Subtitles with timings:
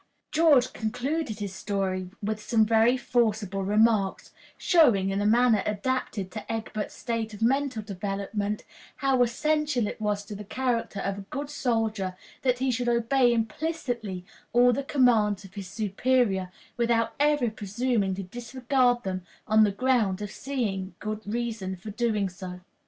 [0.31, 6.51] George concluded his story with some very forcible remarks, showing, in a manner adapted to
[6.51, 8.63] Egbert's state of mental development,
[8.95, 13.31] how essential it was to the character of a good soldier that he should obey
[13.31, 19.71] implicitly all the commands of his superior, without ever presuming to disregard them on the
[19.71, 22.59] ground of his seeing good reason for doing so.